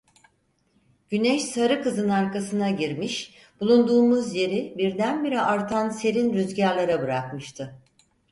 [1.09, 7.79] Güneş Sarıkız'ın arkasına girmiş, bulunduğumuz yeri birdenbire artan serin rüzgarlara bırakmıştı.